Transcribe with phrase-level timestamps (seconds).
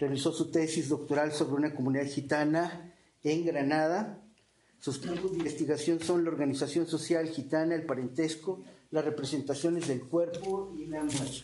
[0.00, 4.18] Realizó su tesis doctoral sobre una comunidad gitana en Granada.
[4.80, 10.72] Sus campos de investigación son la organización social gitana, el parentesco, las representaciones del cuerpo
[10.74, 11.42] y la muerte.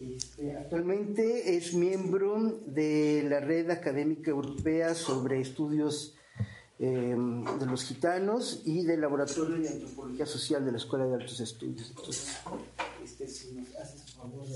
[0.00, 6.14] Este, actualmente es miembro de la Red Académica Europea sobre Estudios
[6.78, 7.16] eh,
[7.58, 11.90] de los Gitanos y del Laboratorio de Antropología Social de la Escuela de Altos Estudios.
[11.90, 12.36] Entonces,
[13.02, 14.46] este, si nos haces favor.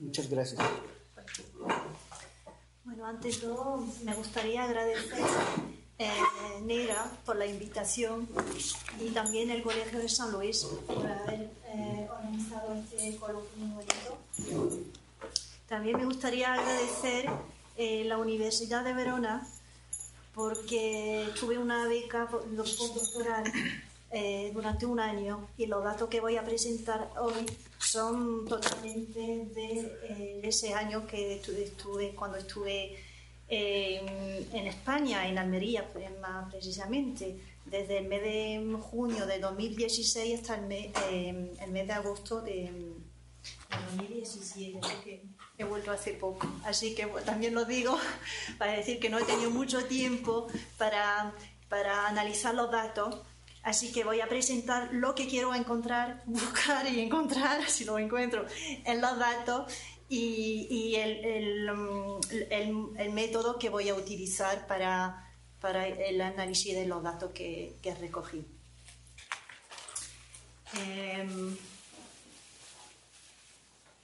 [0.00, 0.60] Muchas gracias.
[2.84, 5.24] Bueno, antes de todo, me gustaría agradecer
[5.98, 6.10] eh,
[6.62, 8.28] Negra por la invitación
[9.00, 14.78] y también el Colegio de San Luis por haber eh, organizado este coloquio bonito.
[15.68, 17.30] También me gustaría agradecer
[17.76, 19.46] eh, la Universidad de Verona
[20.34, 23.44] porque tuve una beca postdoctoral
[24.10, 27.46] eh, durante un año y los datos que voy a presentar hoy
[27.80, 32.96] son totalmente de, eh, ese año que estuve, cuando estuve
[33.48, 40.40] eh, en España, en Almería pues, más precisamente, desde el mes de junio de 2016
[40.40, 42.70] hasta el mes, el mes de agosto de,
[43.96, 45.22] 2017, que
[45.58, 46.46] he vuelto hace poco.
[46.64, 47.98] Así que también lo digo
[48.58, 51.32] para decir que no he tenido mucho tiempo para,
[51.68, 53.20] para analizar los datos
[53.62, 58.46] Así que voy a presentar lo que quiero encontrar, buscar y encontrar, si lo encuentro,
[58.84, 59.72] en los datos
[60.08, 65.26] y, mm, el, método que voy a utilizar para,
[65.98, 68.44] el análisis de los datos que, recogí.
[70.74, 71.56] Em,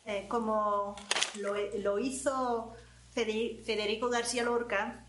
[0.05, 0.97] eh, como
[1.41, 2.75] lo, lo hizo
[3.12, 5.06] Federico García Lorca,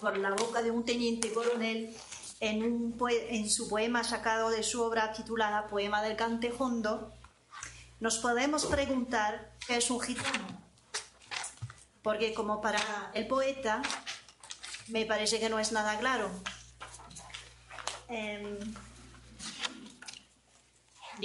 [0.00, 1.94] por la boca de un teniente coronel,
[2.42, 7.12] en, su poema sacado de su obra titulada Poema del Cantejondo,
[8.00, 10.60] nos podemos preguntar qué es un gitano.
[12.02, 12.80] Porque como para
[13.14, 13.80] el poeta,
[14.88, 16.30] me parece que no es nada claro.
[18.08, 18.58] Eh,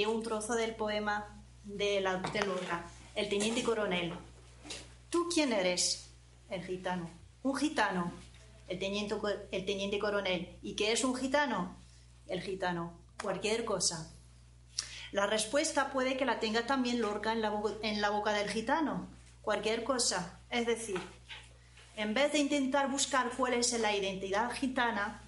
[0.07, 2.85] un trozo del poema de, la, de Lorca,
[3.15, 4.13] el teniente coronel.
[5.09, 6.11] ¿Tú quién eres?
[6.51, 7.09] El gitano.
[7.41, 8.13] Un gitano
[8.67, 9.15] el teniente,
[9.51, 10.57] el teniente coronel.
[10.61, 11.77] ¿Y qué es un gitano?
[12.27, 14.13] El gitano, cualquier cosa.
[15.11, 19.07] La respuesta puede que la tenga también Lorca en la, en la boca del gitano,
[19.41, 20.41] cualquier cosa.
[20.49, 20.99] Es decir,
[21.95, 25.23] en vez de intentar buscar cuál es la identidad gitana,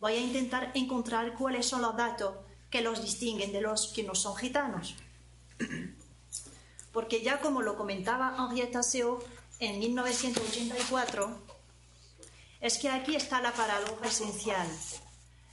[0.00, 2.34] voy a intentar encontrar cuáles son los datos
[2.70, 4.96] que los distinguen de los que no son gitanos.
[6.92, 9.22] Porque ya como lo comentaba Henrietta Seo
[9.60, 11.51] en 1984,
[12.62, 14.66] es que aquí está la paradoja esencial,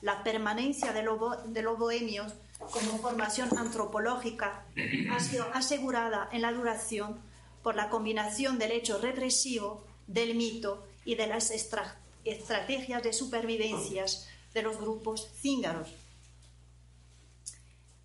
[0.02, 4.64] la permanencia de, los bohemios como formación antropológica
[5.12, 7.20] ha sido asegurada en la duración
[7.64, 14.62] por la combinación del hecho represivo, del mito y de las estrategias de supervivencias de
[14.62, 15.90] los grupos cíngaros.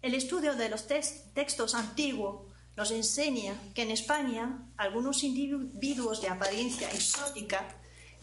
[0.00, 6.90] El estudio de los textos antiguos nos enseña que en España algunos individuos de apariencia
[6.90, 7.68] exótica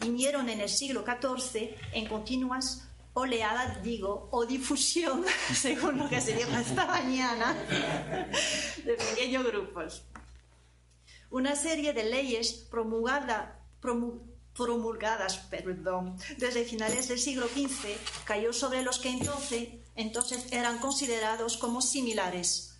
[0.02, 5.24] vinieron en el siglo XIV en continuas oleadas, digo, o difusión,
[5.54, 7.54] según lo que se dijo esta mañana,
[8.84, 10.02] de pequeños grupos.
[11.30, 13.58] Una serie de leyes promulgada,
[14.54, 21.56] promulgadas perdón, desde finales del siglo XV cayó sobre los que entonces, entonces eran considerados
[21.56, 22.78] como similares.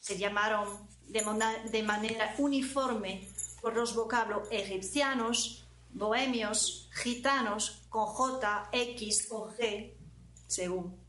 [0.00, 0.66] Se llamaron
[1.08, 1.22] de,
[1.70, 3.28] de manera uniforme
[3.60, 5.59] por los vocablos egipcianos,
[5.92, 9.94] bohemios, gitanos con J, X o G,
[10.46, 11.00] según.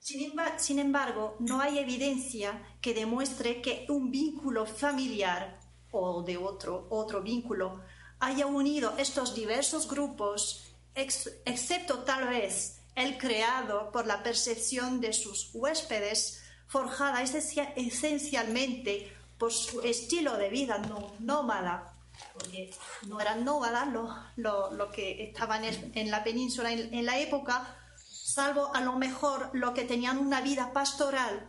[0.00, 5.60] Sin, embargo, no hay evidencia que demuestre que un vínculo familiar
[5.92, 7.82] o de otro, otro vínculo
[8.18, 15.50] haya unido estos diversos grupos, excepto tal vez el creado por la percepción de sus
[15.54, 20.78] huéspedes, forjada esencialmente por su estilo de vida
[21.18, 21.99] nómada
[22.40, 22.70] porque
[23.06, 23.88] no eran nómadas
[24.36, 29.72] los, lo, que estaban en, la península en, la época, salvo a lo mejor los
[29.72, 31.48] que tenían una vida pastoral,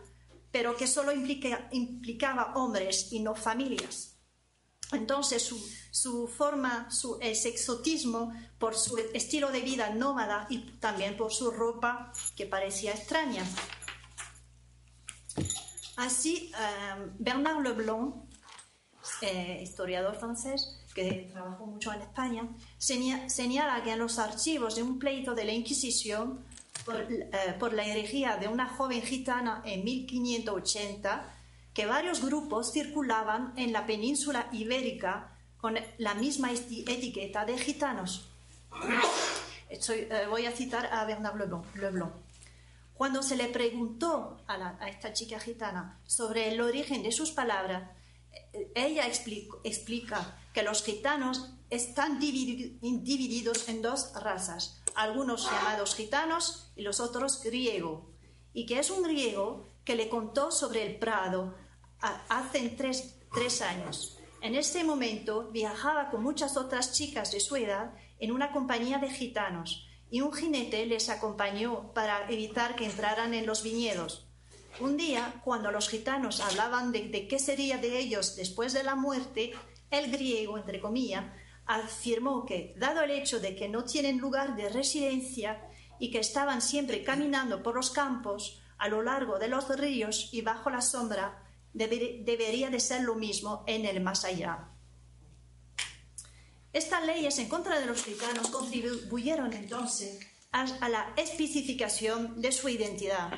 [0.50, 4.18] pero que solo implicaba hombres y no familias.
[4.92, 5.58] entonces su,
[5.90, 12.12] su forma, su exotismo por su estilo de vida nómada y también por su ropa
[12.36, 13.44] que parecía extraña.
[15.96, 18.14] Así, eh, Bernard Leblanc,
[19.20, 22.48] eh, historiador francés que trabajó mucho en España,
[22.78, 26.44] señala que en los archivos de un pleito de la Inquisición
[26.84, 31.24] por, eh, por la herejía de una joven gitana en 1580,
[31.74, 38.28] que varios grupos circulaban en la península ibérica con la misma etiqueta de gitanos.
[40.28, 41.36] voy a citar a Bernard
[41.76, 42.12] Leblanc.
[42.94, 47.90] Cuando se le preguntó a, esta chica gitana sobre el origen de sus palabras,
[48.74, 57.00] ella explica que los gitanos están divididos en dos razas, algunos llamados gitanos y los
[57.00, 58.12] otros griego,
[58.52, 61.54] y que es un griego que le contó sobre el Prado
[62.28, 64.18] hace tres, tres años.
[64.42, 69.08] En ese momento viajaba con muchas otras chicas de su edad en una compañía de
[69.08, 74.26] gitanos y un jinete les acompañó para evitar que entraran en los viñedos.
[74.80, 79.52] Un día, cuando los gitanos hablaban de, qué sería de ellos después de la muerte,
[79.90, 81.24] el griego, entre comillas,
[81.66, 86.62] afirmó que, dado el hecho de que no tienen lugar de residencia y que estaban
[86.62, 91.44] siempre caminando por los campos, a lo largo de los ríos y bajo la sombra,
[91.72, 94.68] debería de ser lo mismo en el más allá.
[96.72, 100.18] Estas leyes en contra de los gitanos contribuyeron entonces
[100.50, 103.30] a la especificación de su identidad.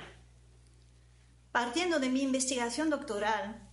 [1.55, 3.71] Partiendo de mi investigación doctoral,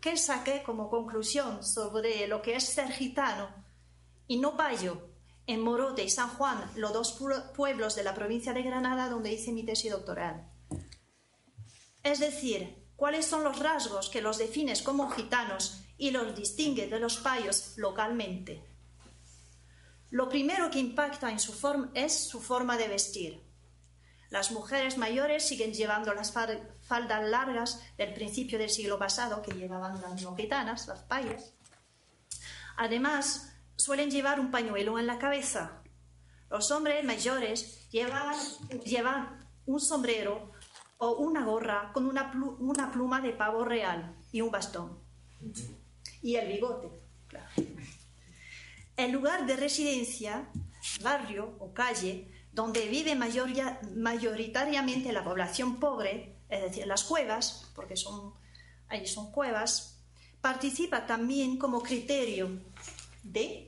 [0.00, 3.48] que saqué como conclusión sobre lo que es ser gitano,
[4.26, 5.10] y no Bayo,
[5.46, 7.16] en Morote y San Juan, los dos
[7.54, 10.50] pueblos de la provincia de Granada donde hice mi tesis doctoral.
[12.02, 16.98] Es decir, cuáles son los rasgos que los defines como gitanos y los distingue de
[16.98, 18.64] los payos localmente.
[20.10, 23.45] Lo primero que impacta en su forma es su forma de vestir.
[24.30, 30.00] Las mujeres mayores siguen llevando las faldas largas del principio del siglo pasado que llevaban
[30.00, 31.52] las gitanas, las payas.
[32.76, 35.82] Además, suelen llevar un pañuelo en la cabeza.
[36.50, 38.34] Los hombres mayores llevan,
[38.84, 40.52] llevan un sombrero
[40.98, 44.98] o una gorra con una, una pluma de pavo real y un bastón.
[46.22, 46.88] Y el bigote,
[47.28, 47.50] claro.
[48.96, 50.48] El lugar de residencia,
[51.02, 58.32] barrio o calle, donde vive mayoritariamente la población pobre, es decir, las cuevas, porque son,
[58.88, 60.00] allí son cuevas,
[60.40, 62.48] participa también como criterio
[63.22, 63.66] de,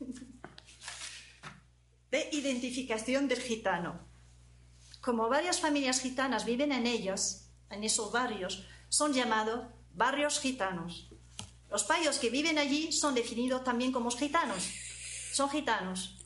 [2.10, 4.08] de identificación del gitano.
[5.02, 11.10] Como varias familias gitanas viven en ellos, en esos barrios, son llamados barrios gitanos.
[11.68, 14.66] Los payos que viven allí son definidos también como gitanos.
[15.34, 16.17] Son gitanos.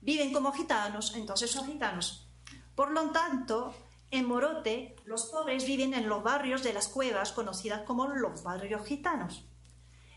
[0.00, 2.28] Viven como gitanos, entonces son gitanos.
[2.74, 3.74] Por lo tanto,
[4.10, 8.86] en Morote, los pobres viven en los barrios de las cuevas conocidas como los barrios
[8.86, 9.44] gitanos.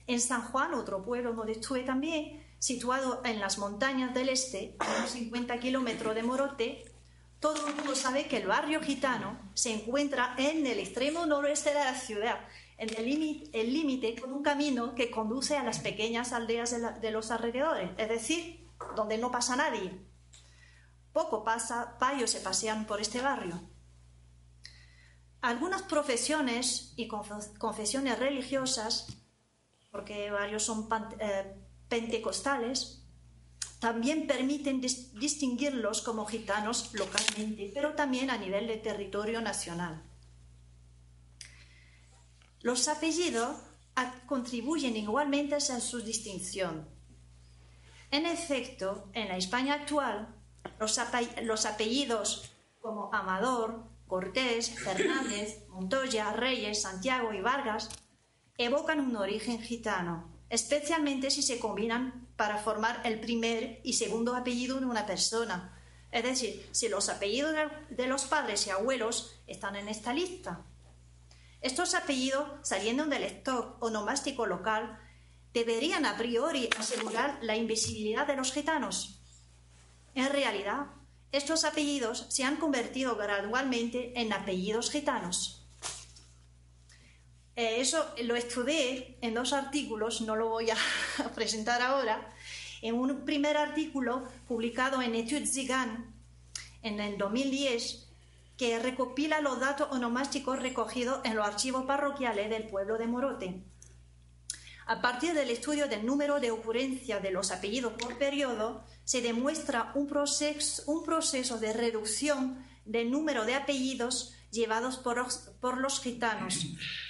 [0.06, 4.86] En San Juan, otro pueblo donde estuve también, situado en las montañas del este, a
[4.98, 6.86] unos 50 kilómetros de Morote,
[7.40, 11.76] todo el mundo sabe que el barrio gitano se encuentra en el extremo noroeste de
[11.76, 12.40] la ciudad,
[12.78, 12.90] en
[13.54, 18.10] el límite con un camino que conduce a las pequeñas aldeas de, los alrededores, es
[18.10, 20.06] decir, donde no pasa nadie.
[21.14, 23.60] Poco pasa, payos se pasean por este barrio.
[25.42, 29.08] Algunas profesiones y confesiones religiosas,
[29.92, 30.88] porque varios son
[31.20, 31.56] eh,
[31.88, 33.08] pentecostales,
[33.80, 40.04] también permiten distinguirlos como gitanos localmente, pero también a nivel de territorio nacional.
[42.62, 43.56] Los apellidos
[44.26, 46.99] contribuyen igualmente a su distinción.
[48.12, 50.36] En efecto, en la España actual,
[50.80, 52.52] los, apellidos
[52.82, 57.90] como Amador, Cortés, Fernández, Montoya, Reyes, Santiago y Vargas
[58.58, 64.80] evocan un origen gitano, especialmente si se combinan para formar el primer y segundo apellido
[64.80, 65.78] de una persona.
[66.12, 67.56] Es decir, si los apellidos
[67.90, 70.66] de los padres y abuelos están en esta lista.
[71.62, 74.98] Estos apellidos, saliendo del stock onomástico local,
[75.54, 79.20] deberían a priori asegurar la invisibilidad de los gitanos.
[80.16, 80.88] En realidad,
[81.32, 85.60] estos apellidos se han convertido gradualmente en apellidos gitanos.
[87.56, 90.78] Eh, eso lo estudié en dos artículos, no lo voy a
[91.36, 92.34] presentar ahora.
[92.82, 96.16] En un primer artículo publicado en Etudes Zigan
[96.82, 98.08] en el 2010,
[98.58, 103.64] que recopila los datos onomásticos recogidos en los archivos parroquiales del pueblo de Morote.
[104.90, 109.92] A partir del estudio del número de ocurrencia de los apellidos por periodo, se demuestra
[109.94, 116.66] un proceso, de reducción del número de apellidos llevados por los, gitanos.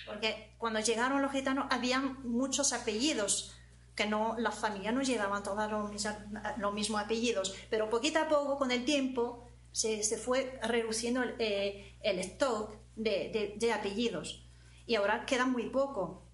[0.05, 3.55] Porque cuando llegaron los gitanos habían muchos apellidos,
[3.95, 8.71] que no, las familias no llevaban todos los, mismos apellidos, pero poquito a poco, con
[8.71, 14.45] el tiempo, se, fue reduciendo el, eh, stock de, apellidos.
[14.85, 16.28] Y ahora queda muy poco.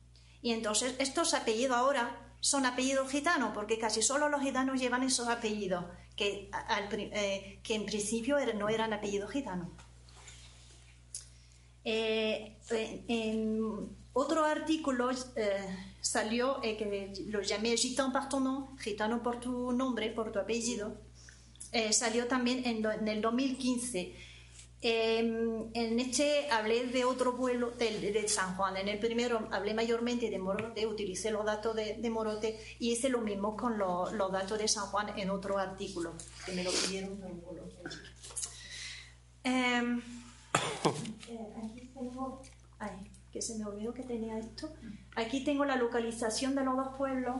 [0.45, 5.27] Y entonces estos apellidos ahora son apellidos gitanos, porque casi solo los gitanos llevan esos
[5.27, 5.83] apellidos,
[6.15, 6.51] que,
[6.91, 9.69] eh, en principio no eran apellidos gitanos.
[11.83, 12.57] Eh,
[13.07, 15.09] en otro artículo
[16.01, 18.29] salió que lo llamé Gitan par
[18.77, 20.95] gitano por tu nombre, por tu apellido,
[21.71, 24.15] eh, salió también en, el 2015.
[24.87, 28.77] Em, en este hablé de otro pueblo de, San Juan.
[28.77, 33.21] En el primero hablé mayormente de Morote, utilicé los datos de, Morote y hice lo
[33.21, 36.13] mismo con los datos de San Juan en otro artículo
[36.45, 37.19] que me lo pidieron.
[39.43, 39.99] Em,
[41.29, 42.43] eh, aquí tengo,
[42.77, 44.71] ay, que se me olvidó que tenía esto.
[45.15, 47.37] Aquí tengo la localización de los dos pueblos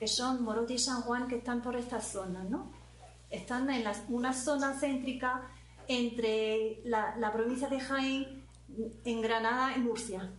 [0.00, 2.72] que son Morote y San Juan que están por esta zona, ¿no?
[3.30, 5.50] están en una zona céntrica
[5.88, 8.46] entre la, provincia de Jaén,
[9.04, 10.30] en Granada y Murcia.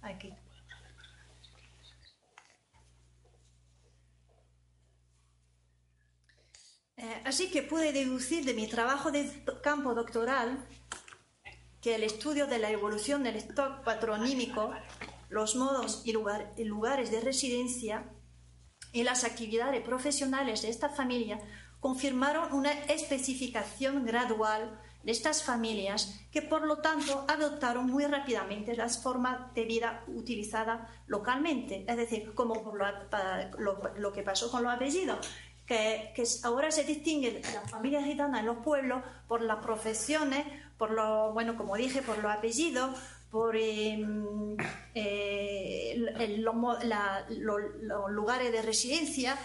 [0.00, 0.32] Aquí.
[6.96, 10.66] Eh, así que pude deducir de mi trabajo de campo doctoral
[11.82, 14.72] que el estudio de la evolución del stock patronímico,
[15.28, 18.10] los modos y lugares de residencia
[18.92, 21.38] y las actividades profesionales de esta familia
[21.80, 29.00] confirmaron una especificación gradual de estas familias que por lo tanto adoptaron muy rápidamente las
[29.00, 32.74] formas de vida utilizadas localmente, es decir, como
[33.96, 35.24] lo, que pasó con los apellidos,
[35.64, 40.44] que, ahora se distinguen las familias gitanas en los pueblos por las profesiones,
[40.76, 42.98] por lo, bueno, como dije, por los apellidos,
[43.30, 44.56] por em,
[44.94, 45.94] eh,
[46.38, 49.38] los lugares de residencia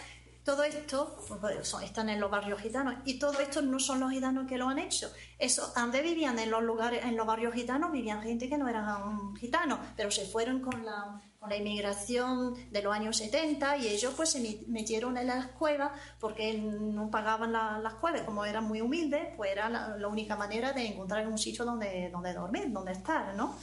[0.44, 4.48] todo esto pues, están en los barrios gitanos y todo esto no son los gitanos
[4.48, 5.12] que lo han hecho.
[5.38, 9.36] Eso, antes vivían en los lugares, en los barrios gitanos, vivían gente que no eran
[9.36, 11.22] gitanos, pero se fueron con la,
[11.58, 17.10] inmigración de los años 70 y ellos pues se metieron en las cuevas porque no
[17.10, 21.38] pagaban las cuevas, como eran muy humildes, pues era la, única manera de encontrar un
[21.38, 23.58] sitio donde, donde dormir, donde estar, ¿no?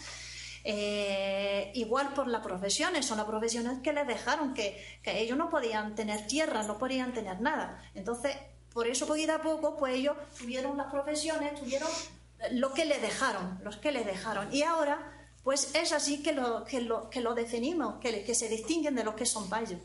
[0.64, 5.48] Eh, igual por las profesiones, son las profesiones que les dejaron, que, que, ellos no
[5.48, 7.82] podían tener tierra, no podían tener nada.
[7.94, 8.36] Entonces,
[8.72, 11.88] por eso poquito a poco, pues ellos tuvieron las profesiones, tuvieron
[12.52, 14.52] lo que les dejaron, los que les dejaron.
[14.54, 18.48] Y ahora, pues es así que lo, que lo, que lo definimos, que, que se
[18.48, 19.80] distinguen de los que son payos.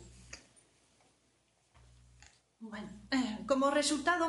[2.60, 4.25] Bueno, eh, como resultado,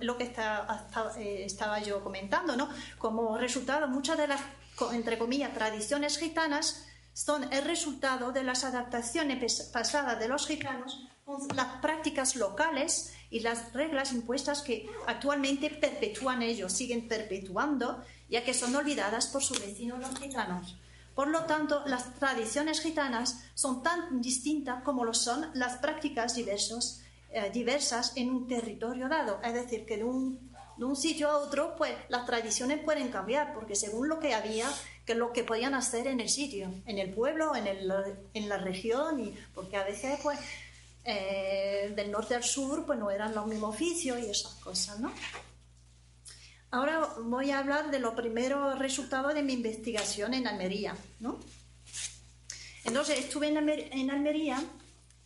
[0.00, 2.70] lo, que eh, estaba yo comentando, ¿no?
[2.96, 4.40] Como resultado, muchas de las
[4.92, 11.48] entre comillas, tradiciones gitanas son el resultado de las adaptaciones pasadas de los gitanos con
[11.56, 18.54] las prácticas locales y las reglas impuestas que actualmente perpetúan ellos, siguen perpetuando, ya que
[18.54, 20.76] son olvidadas por sus vecinos los gitanos.
[21.14, 27.50] Por lo tanto, las tradiciones gitanas son tan distintas como lo son las prácticas eh,
[27.52, 29.40] diversas en un territorio dado.
[29.42, 33.54] Es decir, que de un de un sitio a otro, pues las tradiciones pueden cambiar,
[33.54, 34.68] porque según lo que había,
[35.04, 37.92] que lo que podían hacer en el sitio, en el pueblo, en, el,
[38.34, 40.38] en la región, y porque a veces, pues,
[41.04, 45.12] eh, del norte al sur, pues no eran los mismos oficios y esas cosas, ¿no?
[46.72, 51.38] Ahora voy a hablar de los primeros resultados de mi investigación en Almería, ¿no?
[52.84, 54.62] Entonces estuve en, en Almería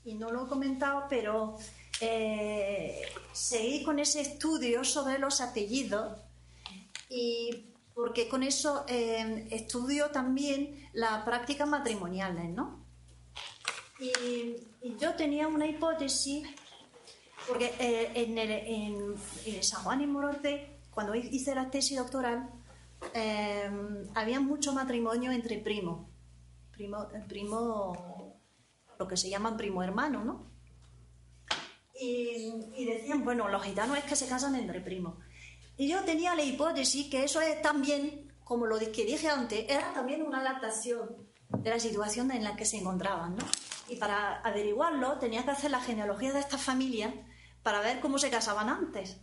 [0.04, 1.58] y no lo he comentado, pero
[2.00, 3.02] eh,
[3.32, 6.18] seguí con ese estudio sobre los apellidos
[7.10, 12.86] y porque con eso eh, estudio también las prácticas matrimoniales, ¿no?
[13.98, 14.56] Y,
[14.98, 16.48] yo tenía una hipótesis,
[17.46, 18.50] porque eh, en, el,
[19.44, 22.48] en, San Juan y Morote, cuando hice la tesis doctoral,
[24.14, 26.08] había mucho matrimonio entre primos,
[26.70, 28.40] primo, primo,
[28.98, 30.49] lo que se llaman primo hermano, ¿no?
[32.00, 35.14] Y, decían, bueno, los gitanos es que se casan entre primos.
[35.76, 39.92] Y yo tenía la hipótesis que eso es también, como lo que dije antes, era
[39.92, 43.44] también una adaptación de la situación en la que se encontraban, ¿no?
[43.88, 47.12] Y para averiguarlo tenía que hacer la genealogía de estas familias
[47.62, 49.18] para ver cómo se casaban antes.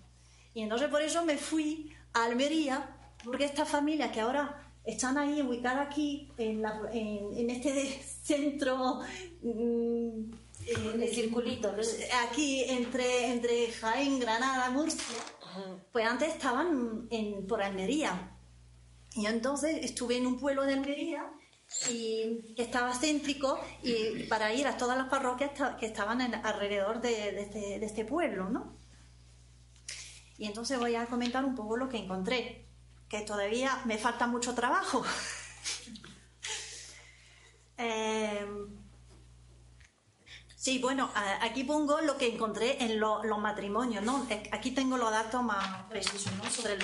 [0.53, 5.41] Y entonces por eso me fui a Almería porque estas familias que ahora están ahí
[5.41, 9.01] ubicadas aquí en, en, este centro
[9.41, 10.31] mm,
[10.67, 11.74] en el circulito
[12.27, 15.15] aquí entre entre Jaén Granada Murcia
[15.91, 18.38] pues antes estaban en, por Almería
[19.13, 21.31] y entonces estuve en un pueblo de Almería
[21.89, 27.79] y estaba céntrico y para ir a todas las parroquias que estaban alrededor de, este,
[27.79, 28.77] de, este, pueblo, ¿no?
[30.38, 32.67] Y entonces voy a comentar un poco lo que encontré,
[33.09, 35.03] que todavía me falta mucho trabajo.
[37.79, 38.87] Em,
[40.67, 41.09] sí, bueno,
[41.39, 44.27] aquí pongo lo que encontré en los matrimonios, ¿no?
[44.51, 46.43] Aquí tengo los datos más precisos, ¿no?
[46.50, 46.77] Sobre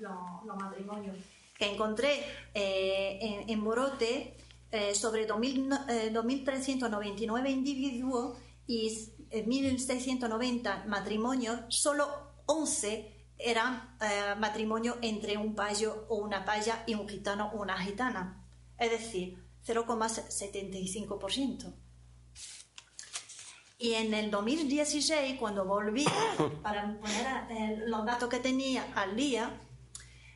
[0.00, 1.14] los matrimonios
[1.56, 2.24] que encontré
[2.54, 4.36] eh, en, Morote
[4.72, 8.36] eh, sobre 2.399 eh, individuos
[8.66, 8.88] y
[9.30, 12.08] 1.690 matrimonios, solo
[12.46, 13.96] 11 eran
[14.40, 18.44] matrimonios entre un payo o una paya y un gitano o una gitana,
[18.76, 21.87] es decir, 0,75%.
[23.80, 26.04] Y en el 2016, cuando volví
[26.62, 29.60] para poner los datos que tenía al día,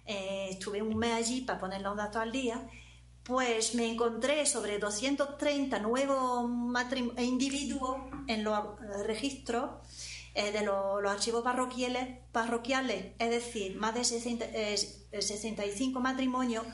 [0.06, 2.64] eh, estuve un mes allí para poner los datos al día,
[3.24, 6.48] pues me encontré sobre 230 nuevos
[7.18, 7.96] individuos
[8.28, 9.70] en los eh, registros
[10.34, 16.64] eh, de los, archivos parroquiales, parroquiales, es decir, más de 65 matrimonios,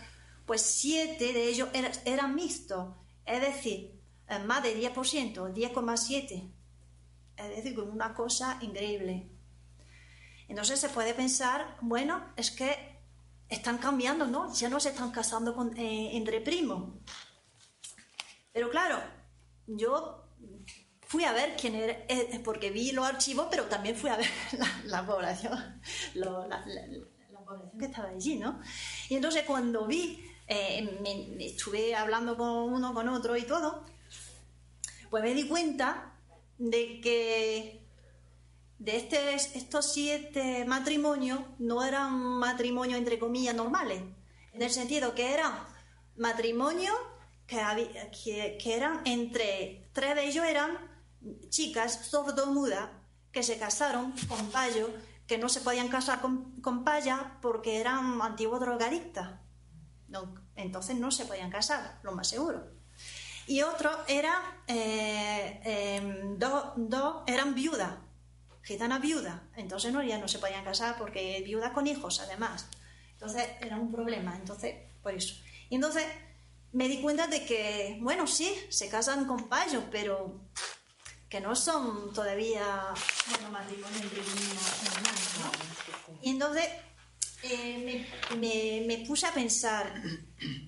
[0.45, 1.71] pues 7 de ellos
[2.05, 2.89] eran mixtos,
[3.25, 3.99] es decir,
[4.47, 6.58] más de 10%, 10,7%.
[7.39, 9.31] Es decir, una cosa increíble.
[10.49, 12.99] Entonces se puede pensar, bueno, es que
[13.49, 14.53] están cambiando, ¿no?
[14.55, 16.95] Ya no se están casando con, eh, entre primos.
[18.53, 18.99] Pero claro,
[19.67, 20.25] yo
[21.07, 24.29] fui a ver quién era, eh, porque vi los archivos, pero también fui a ver
[24.85, 25.81] la, población,
[26.15, 26.65] la,
[27.45, 28.61] población que estaba allí, ¿no?
[29.09, 33.85] Y entonces cuando vi, eh, estuve hablando con uno, con otro y todo,
[35.09, 36.18] pues me di cuenta
[36.59, 37.89] de que
[38.79, 44.03] de este, estos siete matrimonios no eran matrimonios entre comillas normales,
[44.53, 45.53] en el sentido que eran
[46.17, 46.95] matrimonios
[47.47, 50.77] que, que, eran entre, tres de ellos eran
[51.49, 52.91] chicas sordomudas
[53.33, 54.91] que se casaron con payos
[55.27, 59.39] que no se podían casar con, con payas porque eran antiguos drogadictas.
[60.57, 62.78] Entonces no se podían casar, lo más seguro.
[63.49, 67.91] Y otro era, eh, em, dos eran viudas
[68.69, 72.67] gitana viuda, entonces no, ya no se podían casar porque viuda con hijos además.
[73.13, 75.35] Entonces era un problema, entonces por eso.
[75.71, 76.05] Y entonces
[76.73, 80.43] me di cuenta de que, bueno, sí, se casan con payos, pero
[81.31, 82.93] que no son todavía
[83.31, 84.01] bueno, matrimonio
[85.41, 86.19] ¿no?
[86.21, 86.69] Y entonces
[87.43, 88.07] eh,
[88.39, 90.03] me, me, puse a pensar,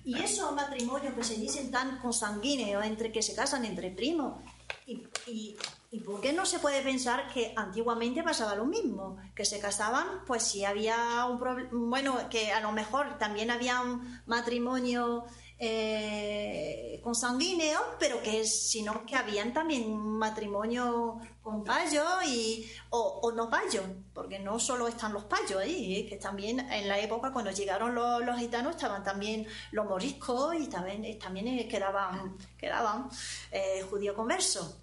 [0.05, 4.41] ¿y esos matrimonios que se dicen tan consanguíneos entre que se casan entre primos
[4.87, 5.55] y, y
[5.93, 9.17] ¿Y por qué no se puede pensar que antiguamente pasaba lo mismo?
[9.35, 13.81] Que se casaban, pues si había un problema, bueno, que a lo mejor también había
[13.81, 15.25] un matrimonio
[15.63, 23.85] eh, consanguíneo, pero que sino que habían también matrimonio con payos y, o, no payos,
[24.11, 28.39] porque no solo están los payos ahí, que también en la época cuando llegaron los,
[28.39, 33.07] gitanos estaban también los moriscos y también, también quedaban, quedaban
[33.51, 34.77] eh, judíos conversos.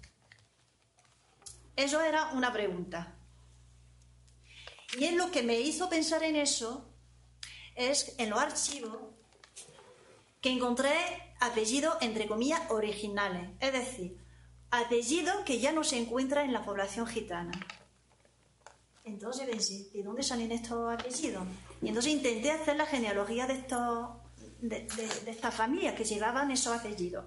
[1.75, 3.17] Eso era una pregunta.
[4.97, 6.89] Y en lo que me hizo pensar en eso
[7.75, 9.08] es en los archivos
[10.41, 10.93] que encontré
[11.39, 14.17] apellidos, entre comillas, originales, es decir,
[14.71, 17.51] apellidos que ya no se encuentran en la población gitana.
[19.03, 21.43] Entonces ¿de dónde salen estos apellidos?
[21.81, 24.09] Y entonces intenté hacer la genealogía de, estos,
[24.61, 24.87] de,
[25.25, 27.25] de estas familias que llevaban esos apellidos.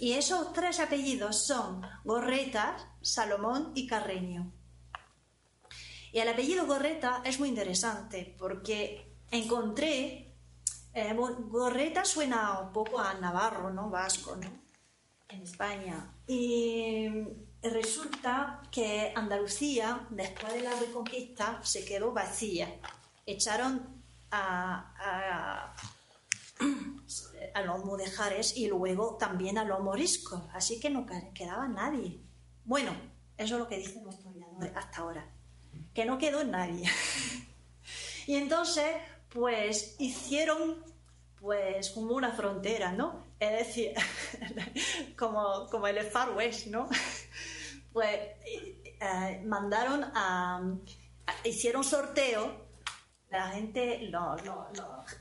[0.00, 4.52] Y esos tres apellidos son Gorretas, Salomón y Carreño.
[6.10, 10.31] Y el apellido Gorreta es muy interesante porque encontré,
[10.94, 13.90] eh, Gorreta suena un poco a Navarro, ¿no?
[13.90, 14.48] Vasco, ¿no?
[15.28, 16.14] En España.
[16.26, 17.08] Y
[17.62, 22.68] resulta que Andalucía, después de la reconquista, se quedó vacía.
[23.24, 25.74] Echaron a
[27.64, 32.20] los mudejares y luego también a los moriscos, así que no quedaba nadie.
[32.64, 32.92] Bueno,
[33.36, 35.26] eso es lo que dicen los historiadores hasta ahora,
[35.94, 36.88] que no quedó nadie.
[38.26, 38.86] y entonces,
[39.32, 40.84] pues hicieron
[41.40, 43.26] pues como una frontera, ¿no?
[43.40, 43.94] Es decir,
[45.18, 46.88] como, como el Far West, ¿no?
[47.92, 50.62] pues eh, mandaron a,
[51.44, 52.62] hicieron sorteo
[53.32, 54.42] la gente, los,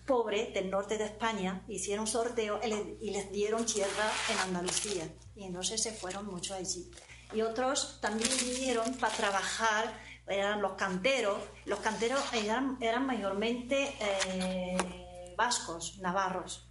[0.05, 2.59] pobres del norte de España, hicieron sorteo
[3.01, 5.07] y les, dieron tierra en Andalucía.
[5.33, 6.91] Y entonces se fueron mucho allí.
[7.33, 11.41] Y otros también vinieron para trabajar, eran los canteros.
[11.65, 16.67] Los canteros eran, eran mayormente eh, vascos, navarros.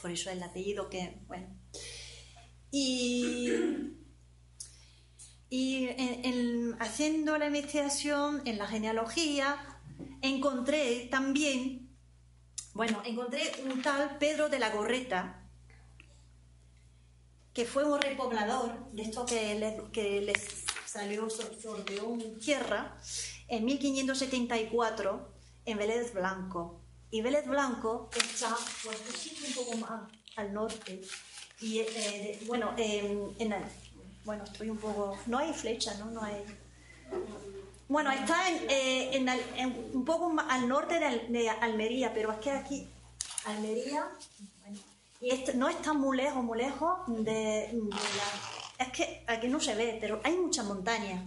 [0.00, 1.48] Por eso el apellido que, bueno.
[2.70, 3.94] Y
[5.48, 5.88] y
[6.80, 9.56] haciendo la investigación en la genealogía,
[10.20, 11.96] encontré también,
[12.74, 15.48] bueno, encontré un tal Pedro de la Gorreta,
[17.54, 22.96] que fue un repoblador de esto que les, que les salió sobre un tierra
[23.48, 25.28] en 1574
[25.64, 26.80] en Vélez Blanco.
[27.10, 28.98] Y Vélez Blanco está pues,
[29.46, 31.00] un poco más al norte.
[31.60, 33.34] Y eh, bueno, en
[34.26, 35.16] bueno, estoy un poco.
[35.26, 36.06] No hay flecha, ¿no?
[36.06, 36.44] No hay.
[37.88, 42.88] Bueno, está en, eh, un poco al norte de, Almería, pero es que aquí,
[43.44, 44.08] Almería,
[45.20, 48.65] y no está muy lejos, muy lejos de, la...
[48.78, 51.24] Es que aquí no se ve, pero hay muchas montañas.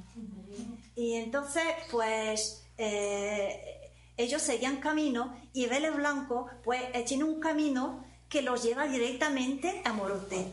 [0.95, 8.05] Y entonces, pues, eh, ellos seguían camino y Vélez Blanco, pues, eh, tiene un camino
[8.27, 10.45] que los lleva directamente a Morote.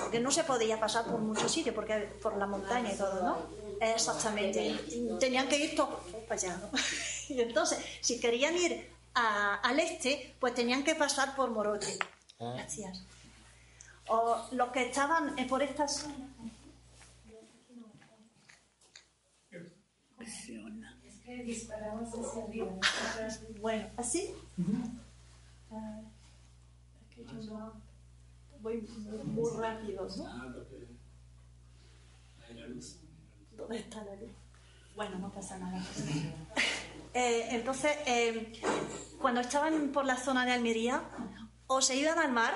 [0.00, 3.36] Porque no se podía pasar por muchos sitios, porque por la montaña y todo, ¿no?
[3.80, 4.78] Exactamente.
[5.18, 6.70] Tenían que ir todos para allá, ¿no?
[7.28, 11.98] Y entonces, si querían ir al este, pues tenían que pasar por Morote.
[12.40, 12.54] Ah.
[12.56, 13.02] Gracias.
[14.08, 16.28] O los que estaban por esta zona.
[20.20, 22.72] Es que disparamos hacia arriba.
[23.60, 24.34] Bueno, ¿así?
[25.70, 26.00] Ah,
[27.00, 27.88] es que yo no
[28.60, 28.80] voy
[29.24, 30.54] muy rápido, ¿no?
[33.56, 34.30] ¿Dónde está la luz?
[34.96, 35.80] Bueno, no pasa nada.
[37.14, 38.52] Eh, entonces, eh,
[39.20, 41.02] cuando estaban por la zona de Almería,
[41.66, 42.54] o se iban al mar,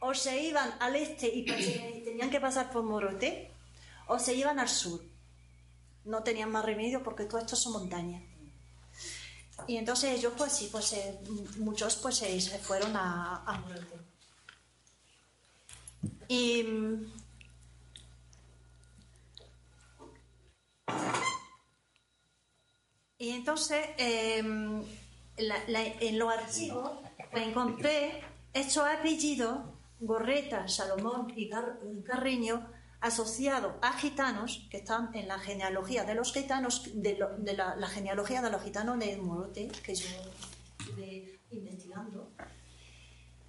[0.00, 3.50] o se iban al este y tenían que pasar por Morote,
[4.06, 5.00] o se iban al sur.
[6.04, 8.22] No tenían más remedio porque todo esto son montañas.
[9.66, 11.20] Y entonces ellos, pues sí, pues eh,
[11.58, 14.00] muchos pues se fueron a, Morote.
[16.28, 16.64] Y,
[23.18, 24.82] entonces, em,
[25.36, 26.92] en los archivos
[27.32, 28.22] encontré
[28.54, 29.58] estos apellidos,
[30.00, 31.50] Gorreta, Salomón y
[32.04, 32.66] Carreño,
[33.00, 37.16] asociados a gitanos que están en la genealogía de los gitanos, de,
[37.56, 40.06] la, genealogía de los gitanos de Morote, que yo
[40.78, 42.32] estuve investigando.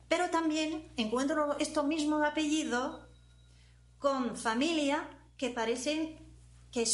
[0.08, 3.08] Pero también encuentro estos mismos apellidos
[4.00, 5.02] con familias
[5.38, 6.20] que parecen
[6.72, 6.86] que,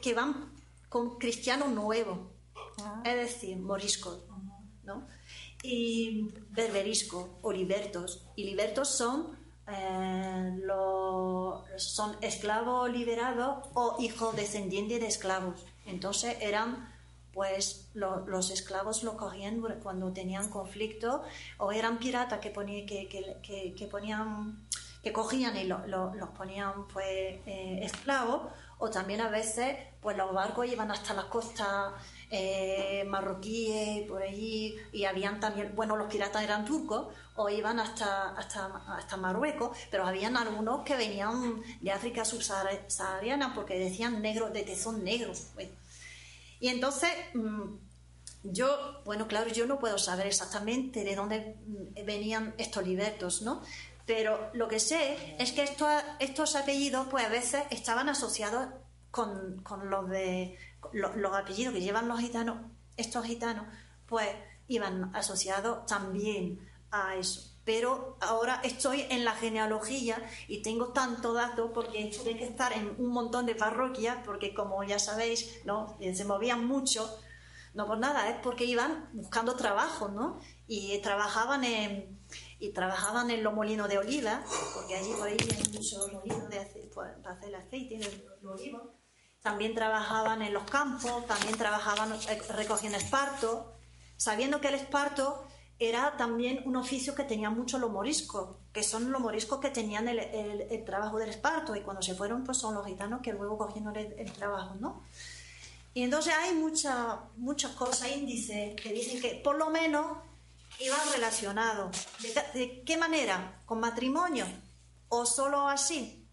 [0.00, 0.52] que, van
[0.88, 2.18] con cristianos nuevos,
[2.82, 3.02] ah.
[3.04, 4.24] es decir, moriscos,
[4.84, 5.06] ¿no?
[5.64, 8.26] Y berberiscos o libertos.
[8.36, 15.64] Y libertos son, eh, los, son esclavos liberados o hijos descendientes de esclavos.
[15.86, 16.92] Entonces eran
[17.34, 21.24] pues los esclavos lo cogían cuando tenían conflicto
[21.58, 24.68] o eran piratas que, que, que, ponían
[25.02, 27.06] que cogían y los ponían pues
[27.44, 28.52] eh, esclavos
[28.84, 31.92] o también a veces pues los barcos iban hasta las costas
[32.30, 38.30] eh, marroquíes por allí y habían también bueno los piratas eran turcos o iban hasta
[38.30, 38.66] hasta,
[38.96, 45.04] hasta Marruecos pero habían algunos que venían de África subsahariana porque decían negro de tezón
[45.04, 45.68] negro pues.
[46.64, 47.76] Y entonces, mm,
[48.44, 53.60] yo, bueno, claro, yo no puedo saber exactamente de dónde mm, venían estos libertos, ¿no?
[54.06, 58.68] Pero lo que sé es que estos, apellidos, pues a veces estaban asociados
[59.10, 60.58] con, los de
[60.92, 62.58] los, apellidos que llevan los gitanos,
[62.96, 63.66] estos gitanos,
[64.06, 64.28] pues
[64.68, 71.72] iban asociados también a eso pero ahora estoy en la genealogía y tengo tanto dato
[71.72, 75.96] porque tuve que estar en un montón de parroquias porque como ya sabéis, ¿no?
[75.98, 77.18] Eh, se movían mucho,
[77.72, 80.40] no por nada, es porque iban buscando trabajo, ¿no?
[80.66, 82.20] Y trabajaban en
[82.58, 84.42] y trabajaban en los molinos de oliva,
[84.74, 88.82] porque allí por ahí hay muchos molinos de pues, para hacer el aceite de oliva.
[89.42, 93.74] También trabajaban en los campos, también trabajaban eh, recogían esparto,
[94.16, 95.44] sabiendo que el esparto
[95.78, 100.08] era también un oficio que tenían mucho los moriscos, que son los moriscos que tenían
[100.08, 103.94] el, trabajo del esparto y cuando se fueron pues son los gitanos que luego cogieron
[103.96, 105.02] el, trabajo, ¿no?
[105.92, 110.06] Y entonces hay muchas muchas cosas, índices, que dicen que por lo menos
[110.80, 112.06] iban relacionados.
[112.54, 113.62] ¿De, qué manera?
[113.66, 114.46] ¿Con matrimonio?
[115.08, 116.28] ¿O solo así?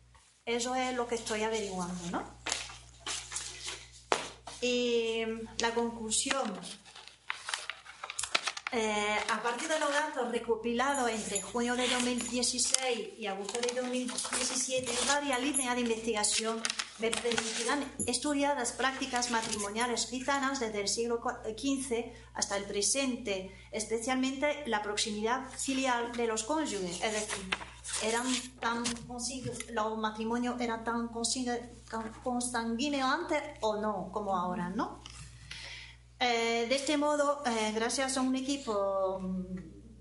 [0.46, 2.24] Eso es lo que estoy averiguando, ¿no?
[4.62, 5.24] Y
[5.60, 6.54] la conclusión.
[8.74, 14.90] Eh, a partir de los datos recopilados entre junio de 2016 y agosto de 2017,
[15.08, 16.64] varias líneas de investigación
[17.02, 24.64] me permitirán estudiar las prácticas matrimoniales gitanas desde el siglo XV hasta el presente, especialmente
[24.68, 27.46] la proximidad filial de los cónyuges, es decir,
[28.04, 28.26] eran
[28.60, 28.84] tan
[29.74, 31.10] los matrimonios eran tan
[32.24, 35.02] consanguíneos antes o no como ahora, ¿no?
[36.20, 39.20] Eh, de este modo, eh, gracias a un equipo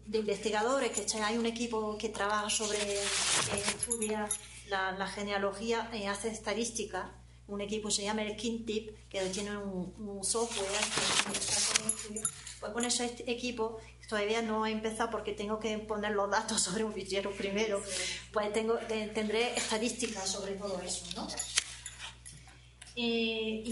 [0.05, 2.77] de investigadores, que hay un equipo que trabaja sobre,
[3.55, 4.29] estudia
[4.71, 7.13] la, genealogía y hace estadística,
[7.47, 10.69] un equipo se llama el KinTip, que tiene un, software
[11.33, 12.21] que
[12.61, 13.79] pues con ese equipo
[14.09, 17.83] todavía no he empezado porque tengo que poner los datos sobre un fichero primero,
[18.33, 18.75] pues tengo,
[19.15, 21.05] tendré estadísticas sobre todo eso.
[22.97, 23.71] Eh,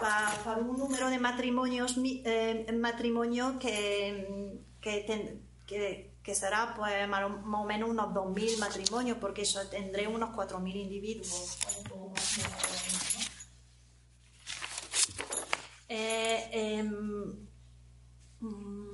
[0.00, 5.38] para, un número de matrimonios eh, matrimonio que, que,
[6.34, 11.58] será pues más o menos unos 2.000 matrimonios porque eso tendré unos 4.000 individuos.
[15.88, 17.48] Eh, em,
[18.40, 18.92] mm,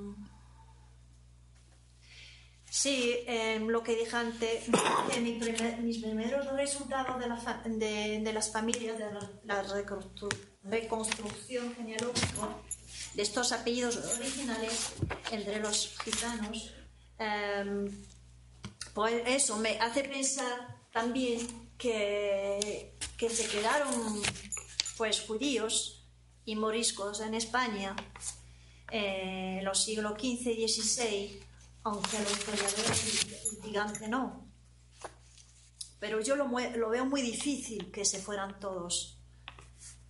[2.71, 4.69] Sí, em, lo que dije antes,
[5.83, 7.17] mis primeros resultados
[7.65, 9.07] de, de, las familias, de
[9.45, 9.63] la,
[10.63, 12.49] reconstrucción genealógica
[13.15, 14.93] de estos apellidos originales
[15.31, 16.73] entre los gitanos,
[17.19, 17.91] em,
[18.95, 24.23] pues eso me hace pensar también que, que se quedaron
[24.97, 26.07] pues judíos
[26.45, 27.95] y moriscos en España
[28.91, 31.49] en los siglos XV y XVI
[31.85, 34.47] aunque los historiadores digan que no.
[35.99, 39.19] Pero yo lo, veo muy difícil que se fueran todos.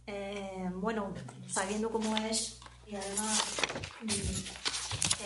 [0.06, 1.14] Eh, bueno,
[1.48, 2.57] sabiendo cómo es,
[2.88, 3.44] y además
[4.00, 4.08] mm,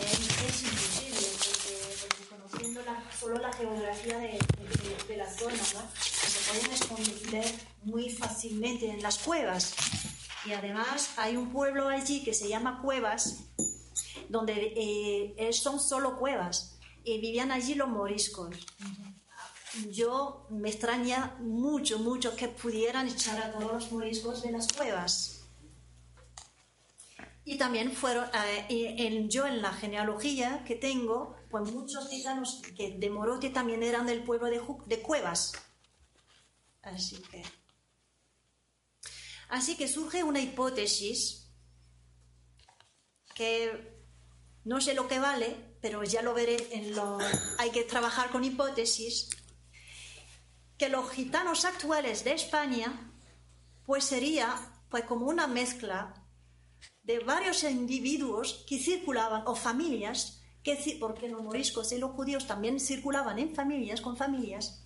[0.01, 2.81] es, imposible, porque, conociendo
[3.19, 9.75] solo la geografía de, la zona, se pueden esconder muy fácilmente en las cuevas.
[10.45, 13.45] Y además hay un pueblo allí que se llama Cuevas,
[14.29, 14.73] donde
[15.37, 18.57] eh, son solo cuevas y vivían allí los moriscos.
[19.91, 25.42] Yo me extraña mucho, mucho que pudieran echar a todos los moriscos de las cuevas.
[27.45, 28.29] Y también fueron,
[28.69, 34.07] eh, yo en la genealogía que tengo, pues muchos gitanos que de Morote también eran
[34.07, 35.53] del pueblo de, de Cuevas.
[36.83, 37.43] Así que,
[39.49, 41.51] así que surge una hipótesis
[43.35, 43.93] que
[44.65, 47.19] no sé lo que vale, pero ya lo veré en lo...
[47.59, 49.31] Hay que trabajar con hipótesis.
[50.79, 53.13] Que los gitanos actuales de España,
[53.85, 54.57] pues sería
[54.89, 56.22] pues como una mezcla
[57.03, 62.79] de varios individuos que circulaban, o familias, que, porque los moriscos y los judíos también
[62.79, 64.85] circulaban en familias, con familias,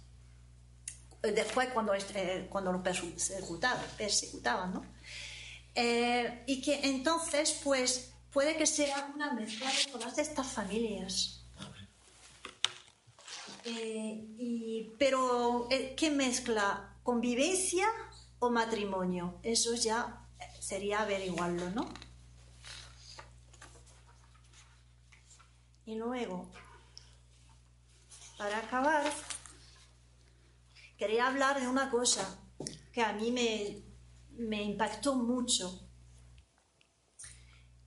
[1.22, 4.84] eh, después cuando, eh, cuando los persecutaban, persecutaban ¿no?
[5.74, 11.44] Eh, y que entonces, pues, puede que sea una mezcla de todas estas familias.
[13.64, 16.96] Eh, pero, ¿qué mezcla?
[17.02, 17.86] ¿Convivencia
[18.38, 19.38] o matrimonio?
[19.42, 20.26] Eso ya
[20.60, 22.05] sería averiguarlo, ¿no?
[25.86, 26.50] Y luego,
[28.36, 29.04] para acabar,
[30.98, 32.40] quería hablar de una cosa
[32.92, 33.82] que a mí me,
[34.32, 35.88] me impactó mucho.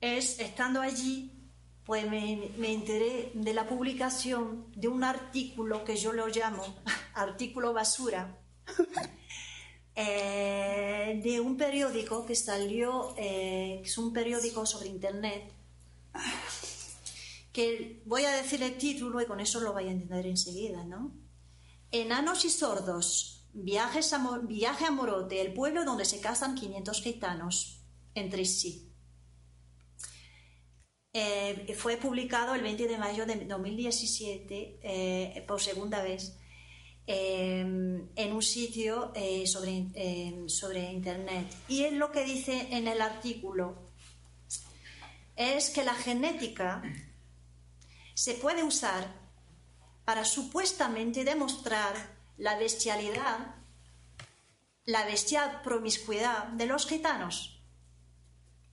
[0.00, 1.40] Es, estando allí,
[1.84, 6.64] pues me, enteré de la publicación de un artículo que yo lo llamo
[7.14, 8.38] artículo basura,
[9.94, 15.52] eh, de un periódico que salió, eh, es un periódico sobre Internet,
[17.52, 21.12] que voy a decir el título y con eso lo vais a entender enseguida, ¿no?
[21.90, 27.82] Enanos y sordos, viajes viaje a Morote, el pueblo donde se casan 500 gitanos
[28.14, 28.86] entre sí.
[31.12, 36.36] Eh, fue publicado el 20 de mayo de 2017 eh, por segunda vez
[37.04, 39.12] eh, en un sitio
[39.44, 41.46] sobre, sobre Internet.
[41.66, 43.90] Y es lo que dice en el artículo
[45.34, 46.82] es que la genética
[48.14, 49.20] se puede usar
[50.04, 51.94] para supuestamente demostrar
[52.36, 53.54] la bestialidad,
[54.84, 57.62] la bestial promiscuidad de los gitanos.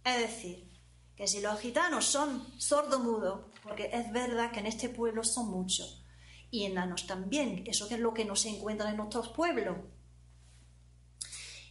[0.03, 0.67] Es decir,
[1.15, 6.05] que si los gitanos son sordo-mudo, porque es verdad que en este pueblo son muchos,
[6.49, 9.77] y enanos también, eso es lo que no se encuentra en otros pueblos.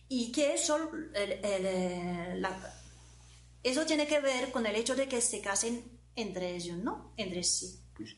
[0.09, 2.42] Y que eso, eh,
[3.62, 7.12] eso tiene que ver con el hecho de que se casen entre ellos, ¿no?
[7.16, 7.81] Entre sí.
[7.94, 8.16] Pues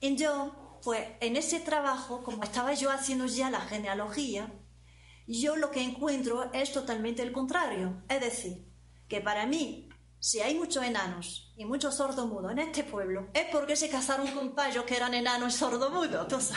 [0.00, 4.52] y yo, pues en ese trabajo, como estaba yo haciendo ya la genealogía,
[5.26, 8.02] yo lo que encuentro es totalmente el contrario.
[8.08, 8.64] Es decir,
[9.08, 9.88] que para mí,
[10.20, 14.54] si hay muchos enanos y muchos sordomudos en este pueblo, es porque se casaron con
[14.54, 16.28] payos que eran enanos y sordomudos.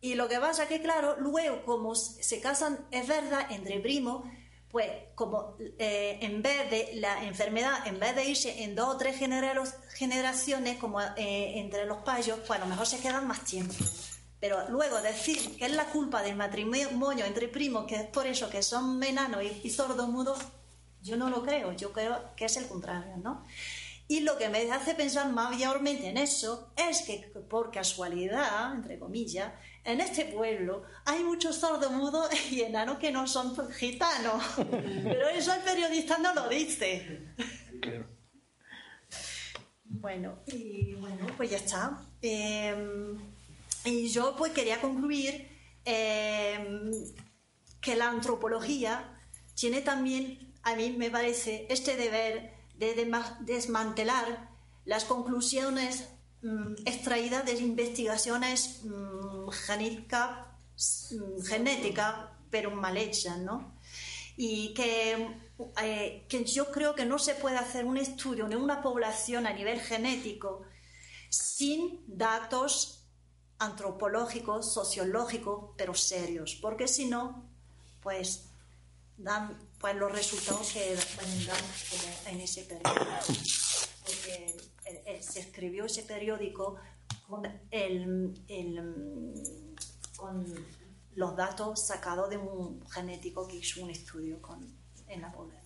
[0.00, 4.24] y lo que pasa es que, claro, luego como se casan, es verdad, entre primos,
[4.70, 8.96] pues como eh, en vez de la enfermedad, en vez de irse en dos o
[8.96, 13.74] tres generaciones, como eh, entre los payos, pues a lo mejor se quedan más tiempo.
[14.38, 18.48] Pero luego decir que es la culpa del matrimonio entre primos, que es por eso
[18.48, 20.38] que son enanos y, y sordos mudos,
[21.02, 23.44] yo no lo creo, yo creo que es el contrario, ¿no?
[24.06, 29.52] Y lo que me hace pensar mayormente en eso es que por casualidad, entre comillas,
[29.84, 34.42] en este pueblo hay muchos sordomudos y enanos que no son gitanos.
[35.04, 37.34] Pero eso el periodista no lo dice.
[39.84, 41.98] Bueno, y bueno, pues ya está.
[42.22, 43.18] Em,
[43.84, 45.48] y yo pues quería concluir
[45.84, 46.92] em,
[47.80, 49.18] que la antropología
[49.54, 54.48] tiene también, a mí me parece, este deber de desmantelar
[54.84, 56.08] las conclusiones
[56.84, 60.46] extraída de investigaciones mm, genéticas,
[61.12, 63.74] mm, genética, pero mal hechas, ¿no?
[64.36, 65.36] Y que,
[65.82, 69.52] eh, que yo creo que no se puede hacer un estudio de una población a
[69.52, 70.62] nivel genético
[71.28, 73.04] sin datos
[73.58, 77.44] antropológicos, sociológicos, pero serios, porque si no,
[78.02, 78.46] pues
[79.18, 83.06] dan pues, los resultados que dar en ese periodo.
[84.04, 84.56] Porque
[85.20, 86.76] se escribió ese periódico
[87.26, 87.42] con,
[91.16, 94.64] los datos sacados de un genético que hizo un estudio con,
[95.08, 95.60] en la población.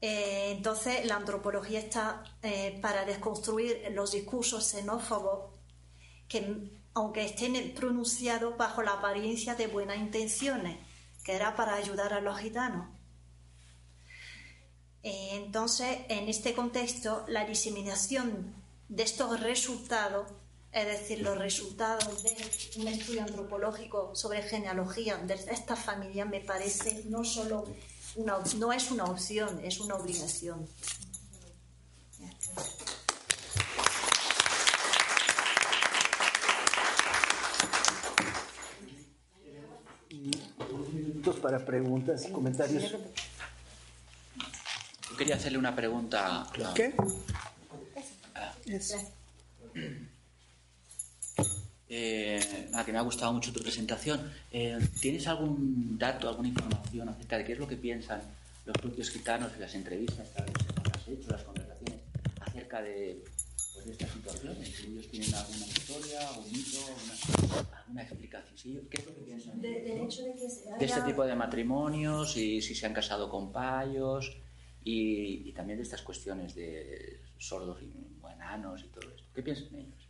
[0.00, 5.58] Eh, entonces, la antropología está eh, para desconstruir los discursos xenófobos
[6.28, 10.78] que, aunque estén pronunciados bajo la apariencia de buenas intenciones,
[11.24, 12.88] que era para ayudar a los gitanos.
[15.02, 18.54] Eh, entonces, en este contexto, la diseminación
[18.88, 20.28] de estos resultados,
[20.72, 27.04] es decir, los resultados de un estudio antropológico sobre genealogía de esta familia, me parece
[27.06, 27.64] no solo
[28.16, 30.66] una, no es una opción, es una obligación.
[40.92, 42.94] Minutos para preguntas y comentarios
[45.18, 46.46] quería hacerle una pregunta.
[46.74, 46.94] ¿Qué?
[51.90, 52.38] Eh,
[52.84, 54.30] que me ha gustado mucho tu presentación.
[54.52, 58.20] Eh, ¿Tienes algún dato, alguna información acerca de qué es lo que piensan
[58.66, 62.00] los propios gitanos en las entrevistas que has hecho, las conversaciones
[62.40, 63.24] acerca de,
[63.72, 64.68] pues, de estas situaciones?
[64.68, 66.78] Si ellos tienen alguna historia, algún mito,
[67.74, 68.86] alguna explicación.
[68.90, 69.70] ¿Qué es lo que piensan de,
[70.78, 74.36] de, este tipo de matrimonios y si se han casado con payos?
[74.90, 77.92] Y, también de estas cuestiones de sordos y
[78.32, 79.24] enanos y todo esto.
[79.34, 80.08] ¿Qué piensan ellos?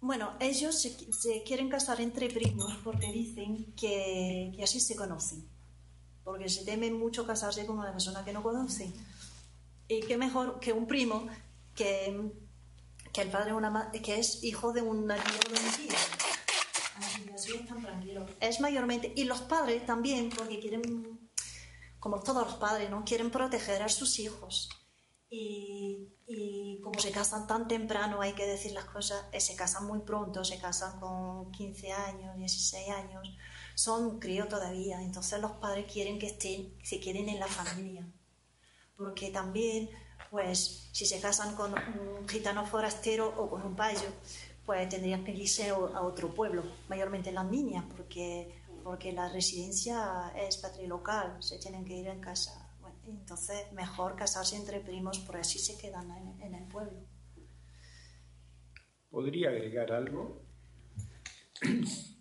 [0.00, 5.46] Bueno, ellos se, quieren casar entre primos porque dicen que, que, así se conocen,
[6.24, 8.92] porque se temen mucho casarse con una persona que no conocen.
[9.88, 11.26] Y qué mejor que un primo
[11.74, 12.30] que,
[13.12, 17.34] que el padre una, que es hijo de un nativo de un tío.
[17.34, 18.30] Así están tranquilos.
[18.40, 21.29] Es mayormente, y los padres también, porque quieren
[22.00, 23.04] como todos los padres, ¿no?
[23.04, 24.70] Quieren proteger a sus hijos.
[25.32, 26.08] Y,
[26.82, 30.44] como se casan tan temprano, hay que decir las cosas, eh, se casan muy pronto,
[30.44, 33.28] se casan con 15 años, 16 años,
[33.76, 38.10] son críos todavía, entonces los padres quieren que estén, se queden en la familia.
[38.96, 39.88] Porque también,
[40.30, 44.08] pues, si se casan con un gitano forastero o con un payo,
[44.66, 50.56] pues tendrían que irse a otro pueblo, mayormente las niñas, porque porque la residencia es
[50.56, 52.66] patrilocal, se tienen que ir en casa.
[53.06, 56.10] entonces, mejor casarse entre primos, por así se quedan
[56.40, 56.98] en, el pueblo.
[59.10, 60.42] ¿Podría agregar algo?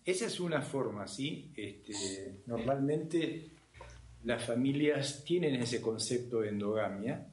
[0.06, 1.54] Esa es una forma, ¿sí?
[1.56, 3.52] Este, normalmente
[4.24, 7.28] las familias tienen ese concepto de endogamia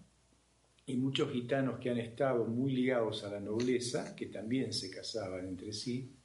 [0.86, 5.48] y muchos gitanos que han estado muy ligados a la nobleza, que también se casaban
[5.48, 6.15] entre sí,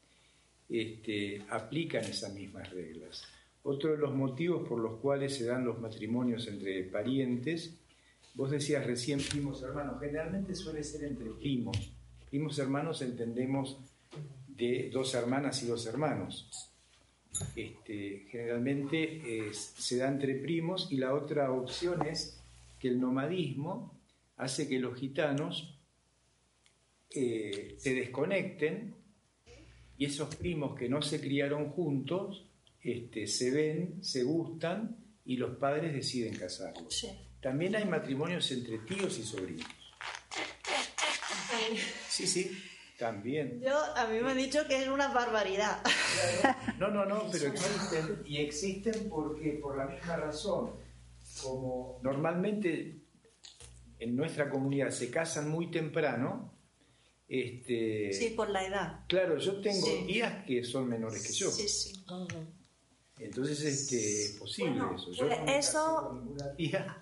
[0.72, 3.24] este, aplican esas mismas reglas.
[3.63, 7.76] Otro de los motivos por los cuales se dan los matrimonios entre parientes,
[8.34, 11.78] vos decías recién primos hermanos, generalmente suele ser entre primos.
[12.30, 13.78] Primos hermanos entendemos
[14.47, 16.69] de dos hermanas y dos hermanos.
[17.55, 22.41] Este, generalmente se da entre primos y la otra opción es
[22.80, 23.99] que el nomadismo
[24.38, 25.78] hace que los gitanos
[27.11, 28.95] eh, se desconecten
[30.02, 32.43] y esos primos que no se criaron juntos
[32.82, 37.06] este, se ven, se gustan y los padres deciden casarlos.
[37.39, 39.68] También hay matrimonios entre tíos y sobrinos.
[42.10, 42.52] Sí, sí,
[42.97, 43.62] también.
[43.62, 45.84] Yo, a mí me han dicho que es una barbaridad.
[46.80, 50.72] No, no, no, pero existen y existen porque por la misma razón,
[51.43, 53.04] como normalmente
[53.99, 56.52] en nuestra comunidad se casan muy temprano,
[57.34, 59.05] este, sí, por la edad.
[59.07, 61.49] Claro, yo tengo tías que son menores que yo.
[61.49, 62.03] Sí, sí.
[63.17, 65.13] Entonces este, es posible eso.
[65.13, 66.21] Yo pues eso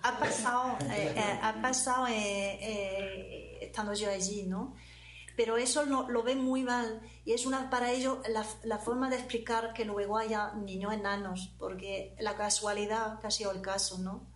[0.04, 4.76] ha pasado, eh, eh, ha pasado eh, estando yo allí, ¿no?
[5.36, 9.10] Pero eso lo, lo ven muy mal y es una para ellos la, la, forma
[9.10, 13.98] de explicar que luego haya niños enanos, porque la casualidad que ha sido el caso,
[13.98, 14.30] ¿no?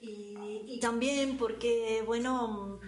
[0.00, 0.34] Y,
[0.66, 2.80] y también porque, bueno,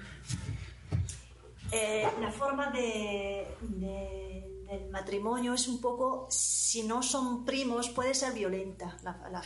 [1.73, 8.33] eh, la forma de, del matrimonio es un poco, si no son primos, puede ser
[8.33, 8.97] violenta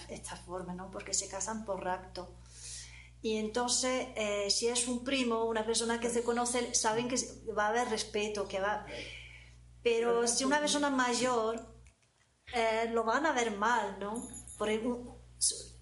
[0.08, 0.90] esta forma, ¿no?
[0.90, 2.34] Porque se casan por rapto.
[3.22, 7.16] Y entonces, eh, si es un primo, una persona que se conoce, saben que
[7.56, 8.86] va a haber respeto, que va...
[9.82, 11.74] Pero si una persona mayor,
[12.54, 14.26] eh, lo van a ver mal, ¿no?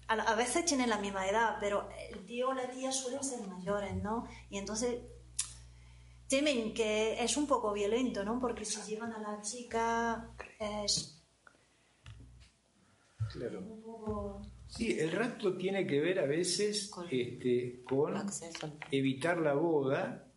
[0.07, 3.95] a, veces tienen la misma edad, pero el tío o la tía suelen ser mayores,
[4.01, 4.25] ¿no?
[4.49, 5.01] Y entonces
[6.29, 8.39] temen que es un poco violento, ¿no?
[8.39, 11.21] Porque si llevan a la chica es...
[13.33, 14.41] Claro.
[14.67, 18.13] Sí, el rapto tiene que ver a veces con, este, con
[18.91, 20.31] evitar la boda.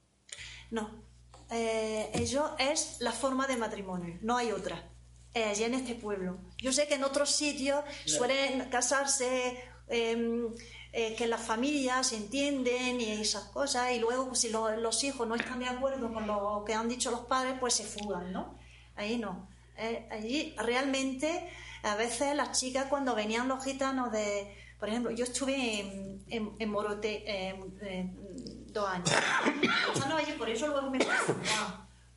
[0.70, 1.04] No,
[1.50, 4.90] eh, ello es la forma de matrimonio, no hay otra.
[5.34, 6.38] Eh, allí en este pueblo.
[6.58, 10.48] Yo sé que en otros sitios suelen casarse em,
[10.92, 15.34] eh, que las familias entienden y esas cosas, y luego pues, si los hijos no
[15.34, 18.58] están de acuerdo con lo que han dicho los padres, pues se fugan, ¿no?
[18.94, 19.48] Ahí no.
[19.78, 21.48] Eh, allí realmente,
[21.82, 26.70] a veces las chicas cuando venían los gitanos de, por ejemplo, yo estuve en, en,
[26.70, 27.24] Morote
[28.66, 29.10] dos años,
[29.94, 30.98] estando allí, por eso luego me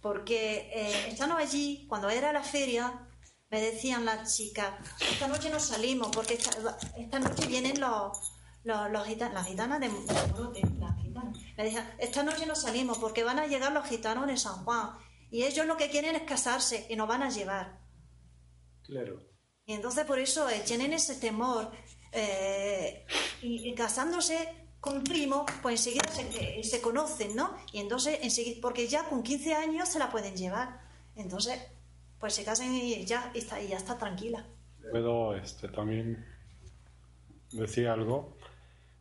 [0.06, 3.08] porque eh, estando allí, cuando era la feria,
[3.50, 8.35] me decían las chicas, esta noche no salimos, porque esta noche vienen los
[8.66, 11.38] los, los las gitanas de, Morote, las gitanas.
[11.56, 14.90] Me decían, esta noche no salimos porque van a llegar los gitanos de San Juan
[15.32, 17.80] y ellos lo que quieren es casarse y nos van a llevar.
[18.84, 19.22] Claro.
[19.66, 21.72] Y entonces por eso eh, tienen ese temor
[22.12, 23.06] eh,
[23.42, 24.50] y, casándose
[24.80, 27.56] con primo, pues enseguida se, eh, se, conocen, ¿no?
[27.72, 30.82] Y entonces enseguida, porque ya con 15 años se la pueden llevar.
[31.16, 31.60] Entonces,
[32.20, 34.46] pues se casan y ya está, y ya está tranquila.
[34.92, 36.26] Puedo este, también
[37.52, 38.38] decir algo.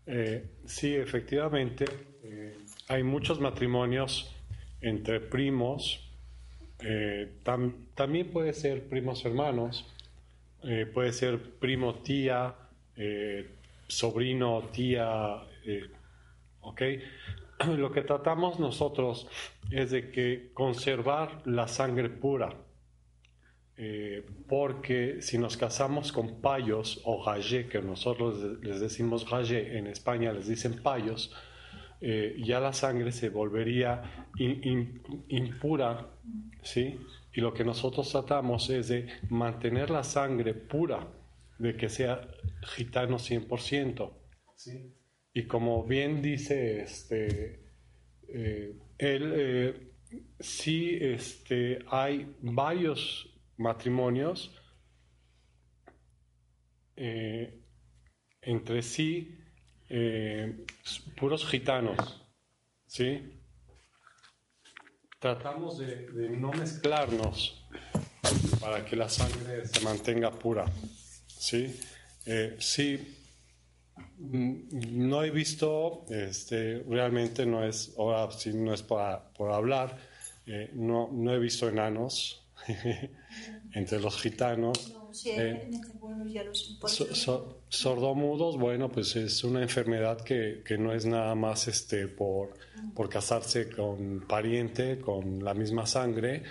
[0.07, 1.86] Eh, sí, efectivamente,
[2.22, 2.57] eh,
[2.88, 4.34] hay muchos matrimonios
[4.80, 6.11] entre primos,
[6.80, 9.86] eh, también puede ser primos hermanos,
[10.94, 12.55] puede ser primo tía,
[13.86, 15.42] sobrino tía,
[16.62, 16.82] ¿ok?
[17.76, 19.28] Lo que tratamos nosotros
[19.70, 22.64] es de que conservar la sangre pura
[23.77, 29.89] eh, porque si nos casamos con payos o gallé, que nosotros les decimos gallé, en
[29.89, 31.35] España les dicen payos,
[32.01, 34.29] eh, ya la sangre se volvería
[35.29, 36.09] impura,
[36.62, 37.01] ¿sí?
[37.33, 41.09] Y lo que nosotros tratamos es de mantener la sangre pura,
[41.59, 42.29] de que sea
[42.77, 44.12] gitano 100%.
[44.55, 44.95] ¿sí?
[45.33, 47.61] Y como bien dice este,
[48.29, 49.91] eh, él,
[50.39, 54.50] sí este, hay varios matrimonios
[56.96, 57.61] eh,
[58.42, 59.36] entre sí
[59.88, 60.64] eh,
[61.16, 62.22] puros gitanos,
[62.86, 63.40] ¿sí?
[65.18, 67.66] Tratamos de, no mezclarnos
[68.61, 70.66] para que la sangre se mantenga pura,
[71.26, 71.80] ¿sí?
[72.26, 73.16] Eh, sí,
[74.18, 79.96] mm, no he visto, este, realmente no es, ahora si no es por, por hablar,
[80.74, 82.46] no, no he visto enanos,
[83.75, 84.95] entre los gitanos.
[85.27, 87.09] Eh, este
[87.68, 92.55] sordomudos, bueno, pues es una enfermedad que, que, no es nada más este, por,
[92.95, 96.43] por casarse con pariente, con la misma sangre,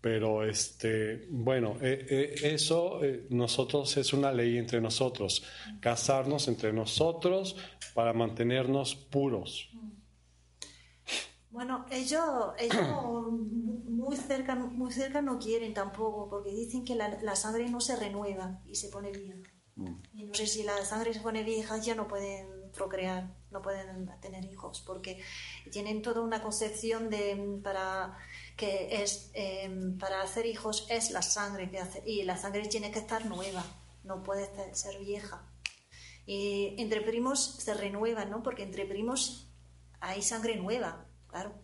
[0.00, 5.42] pero este, bueno, eh, eh, eso nosotros es una ley entre nosotros,
[5.80, 7.56] casarnos entre nosotros
[7.92, 9.68] para mantenernos puros.
[9.72, 9.95] Bueno,
[11.56, 12.86] Bueno, ellos, ellos
[13.32, 17.96] muy cerca, muy cerca no quieren tampoco, porque dicen que la, la sangre no se
[17.96, 19.50] renueva y se pone vieja.
[20.12, 24.06] Y no sé si la sangre se pone vieja, ya no pueden procrear, no pueden
[24.20, 25.22] tener hijos, porque
[25.72, 28.18] tienen toda una concepción de para
[28.54, 32.90] que es em, para hacer hijos es la sangre que hace y la sangre tiene
[32.90, 33.64] que estar nueva,
[34.04, 35.42] no puede ser vieja.
[36.26, 38.42] Y entre primos se renueva, ¿no?
[38.42, 39.48] Porque entre primos
[40.00, 41.54] hay sangre nueva, claro.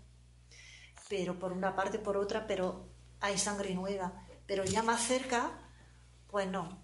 [1.08, 2.88] Pero por una parte, por otra, pero
[3.20, 4.12] hay sangre nueva.
[4.46, 5.50] Pero ya más cerca,
[6.28, 6.82] pues no.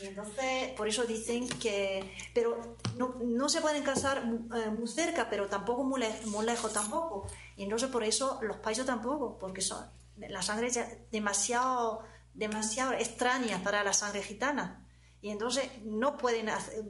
[0.00, 5.48] Entonces, por eso dicen que, pero no, no se pueden casar eh, muy cerca, pero
[5.48, 7.26] tampoco muy, muy lejos tampoco.
[7.56, 9.84] Y entonces por eso los países tampoco, porque son,
[10.16, 10.80] la sangre es
[11.10, 12.02] demasiado,
[12.34, 14.86] demasiado extraña para la sangre gitana.
[15.20, 16.82] Y entonces no pueden hacer,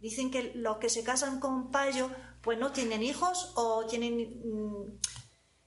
[0.00, 2.10] dicen que los que se casan con payo
[2.44, 4.98] pues no tienen hijos o tienen mm,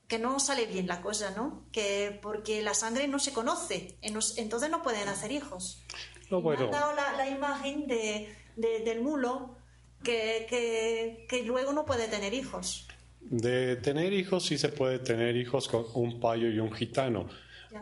[0.08, 1.68] que no sale bien la cosa, ¿no?
[1.72, 5.84] Que porque la sangre no se conoce, entonces no pueden hacer hijos.
[6.30, 6.66] No, bueno.
[6.66, 9.58] han dado la, imagen de, del mulo
[10.04, 12.88] que, que, que luego no puede tener hijos.
[13.30, 17.28] De tener hijos sí se puede tener hijos con un payo y un gitano.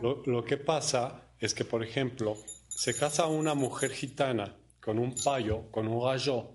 [0.02, 2.36] Lo, que pasa es que, por ejemplo,
[2.68, 6.50] se casa una mujer gitana con un payo, con un gallo,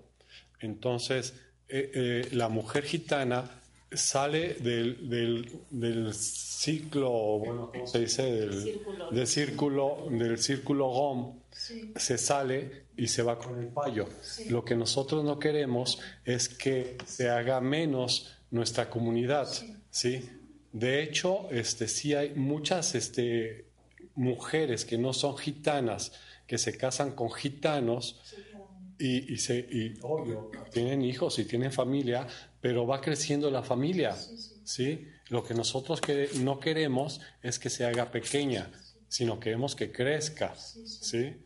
[0.60, 1.34] entonces
[1.74, 3.50] eh, eh, la mujer gitana
[3.90, 5.08] sale del,
[5.70, 8.22] del, ciclo, bueno, ¿cómo se dice?
[8.22, 11.40] Del círculo, del círculo, del círculo GOM,
[11.96, 14.06] se sale y se va con el payo.
[14.50, 19.48] Lo que nosotros no queremos es que se haga menos nuestra comunidad,
[19.90, 20.28] ¿sí?
[20.72, 23.64] De hecho, este, sí hay muchas este,
[24.14, 26.12] mujeres que no son gitanas,
[26.46, 28.20] que se casan con gitanos
[28.98, 32.26] y, y, se, y obvio, tienen hijos y tienen familia,
[32.60, 34.16] pero va creciendo la familia,
[34.64, 35.08] ¿sí?
[35.28, 38.70] Lo que nosotros que, no queremos es que se haga pequeña,
[39.08, 41.36] sino queremos que crezca, ¿sí?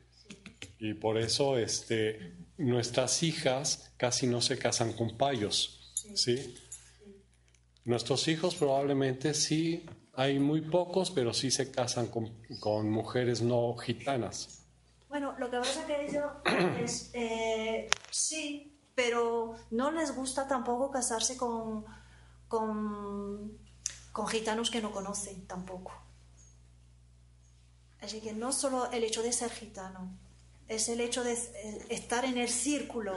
[0.78, 6.54] Y por eso este, nuestras hijas casi no se casan con payos, ¿sí?
[7.84, 14.65] Nuestros hijos probablemente sí, hay muy pocos, pero sí se casan con, mujeres no gitanas.
[15.18, 16.30] Bueno, lo que pasa es que ellos
[16.78, 21.86] es, eh, sí, pero no les gusta tampoco casarse con,
[22.48, 23.56] con,
[24.12, 25.94] con gitanos que no conocen tampoco.
[28.02, 30.18] Así que no solo el hecho de ser gitano,
[30.68, 33.14] es el hecho de eh, estar en el círculo.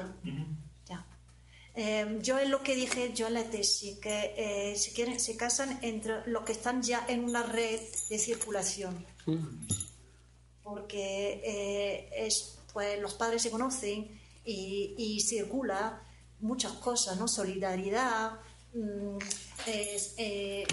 [1.75, 5.35] Em, yo es lo que dije yo en la tesis, que eh, se, quieren, se
[5.35, 9.05] casan entre los que están ya en una red de circulación.
[10.70, 16.03] Porque eh, es, pues, los padres se conocen y, y circula
[16.39, 17.28] muchas cosas, ¿no?
[17.28, 18.39] Solidaridad,
[18.74, 19.17] mm,
[19.67, 20.65] eh,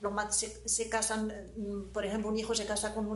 [0.00, 3.06] los se, se, casan, mm, por ejemplo, un hijo se casa con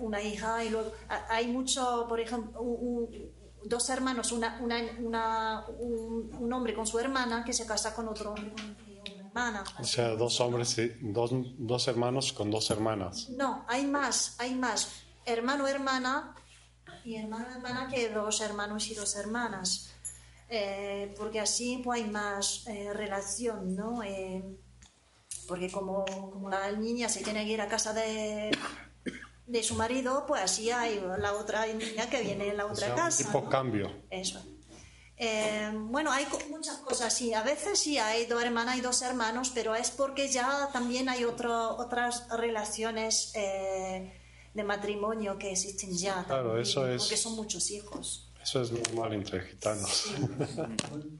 [0.00, 0.92] una hija y luego
[1.28, 3.32] hay mucho, por ejemplo, un,
[3.64, 8.52] dos hermanos, una, una, un, hombre con su hermana que se casa con otro hombre
[9.30, 9.64] hermana.
[9.78, 13.28] O sea, dos hombres, dos, dos hermanos con dos hermanas.
[13.30, 15.04] No, hay más, hay más.
[15.24, 16.34] Hermano, hermana
[17.04, 19.90] y hermano, hermana que dos hermanos y dos hermanas.
[20.48, 24.02] Eh, porque así pues, hay más eh, relación, ¿no?
[24.02, 24.42] Eh,
[25.46, 28.50] porque como, como la niña se tiene que ir a casa de,
[29.46, 33.24] de su marido, pues así hay la otra niña que viene en la otra casa.
[33.24, 33.92] tipo cambio.
[34.10, 34.44] Eso.
[35.22, 37.34] Eh, bueno, hay muchas cosas, sí.
[37.34, 41.24] A veces sí hay dos hermanas y dos hermanos, pero es porque ya también hay
[41.24, 44.18] otro, otras relaciones eh,
[44.54, 46.24] de matrimonio que existen ya.
[46.24, 47.02] Claro, eso es.
[47.02, 48.30] Porque son muchos hijos.
[48.42, 50.06] Eso es normal entre gitanos.